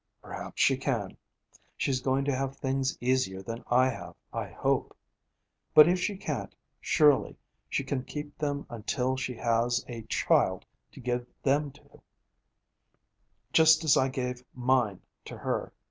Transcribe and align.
Perhaps 0.19 0.59
she 0.59 0.77
can. 0.77 1.15
She's 1.77 2.01
going 2.01 2.25
to 2.25 2.35
have 2.35 2.57
things 2.57 2.97
easier 2.99 3.43
than 3.43 3.63
I 3.67 3.89
have, 3.89 4.15
I 4.33 4.47
hope. 4.47 4.97
But 5.75 5.87
if 5.87 5.99
she 5.99 6.17
can't, 6.17 6.55
surely 6.79 7.37
she 7.69 7.83
can 7.83 8.03
keep 8.03 8.35
them 8.39 8.65
until 8.67 9.15
she 9.15 9.35
has 9.35 9.85
a 9.87 10.01
child 10.09 10.65
to 10.93 10.99
give 10.99 11.27
them 11.43 11.69
to, 11.73 12.01
just 13.53 13.83
as 13.83 13.95
I 13.95 14.09
gave 14.09 14.43
mine 14.55 15.01
to 15.25 15.37
her. 15.37 15.71